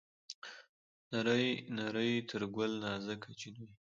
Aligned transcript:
نرۍ 1.11 1.47
نرى 1.77 2.09
تر 2.29 2.41
ګل 2.55 2.71
نازکه 2.83 3.29
جينۍ 3.39 3.69